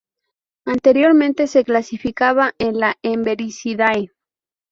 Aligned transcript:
Anteriormente 0.65 1.45
se 1.45 1.63
clasificaba 1.63 2.55
en 2.57 2.79
la 2.79 2.97
Emberizidae. 3.03 4.11